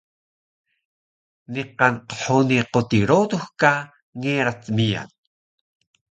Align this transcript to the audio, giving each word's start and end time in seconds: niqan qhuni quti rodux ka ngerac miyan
niqan 1.53 1.93
qhuni 2.19 2.59
quti 2.73 2.99
rodux 3.09 3.43
ka 3.61 3.73
ngerac 4.21 4.61
miyan 4.75 5.09